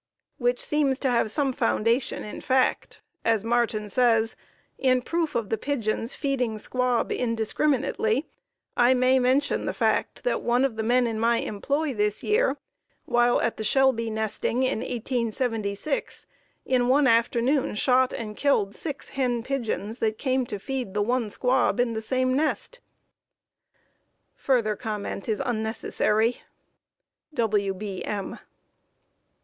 which 0.39 0.59
seems 0.59 0.97
to 0.97 1.07
have 1.07 1.29
some 1.29 1.53
foundation 1.53 2.23
in 2.23 2.41
fact, 2.41 3.03
as 3.23 3.43
Martin 3.43 3.87
says: 3.87 4.35
"In 4.79 5.03
proof 5.03 5.35
of 5.35 5.49
the 5.49 5.59
pigeons 5.59 6.15
feeding 6.15 6.57
squab 6.57 7.11
indiscriminately, 7.11 8.25
I 8.75 8.95
may 8.95 9.19
mention 9.19 9.65
the 9.65 9.75
fact 9.75 10.23
that 10.23 10.41
one 10.41 10.65
of 10.65 10.75
the 10.75 10.81
men 10.81 11.05
in 11.05 11.19
my 11.19 11.37
employ 11.37 11.93
this 11.93 12.23
year, 12.23 12.57
while 13.05 13.39
at 13.41 13.57
the 13.57 13.63
Shelby 13.63 14.09
nesting 14.09 14.63
in 14.63 14.79
1876 14.79 16.25
in 16.65 16.87
one 16.87 17.05
afternoon 17.05 17.75
shot 17.75 18.11
and 18.11 18.35
killed 18.35 18.73
six 18.73 19.09
hen 19.09 19.43
pigeons 19.43 19.99
that 19.99 20.17
came 20.17 20.47
to 20.47 20.57
feed 20.57 20.95
the 20.95 21.03
one 21.03 21.29
squab 21.29 21.79
in 21.79 21.93
the 21.93 22.01
same 22.01 22.33
nest." 22.35 22.79
Further 24.33 24.75
comment 24.75 25.29
is 25.29 25.39
unnecessary. 25.45 26.41
W. 27.35 27.75
B. 27.75 28.03
M. 28.03 28.39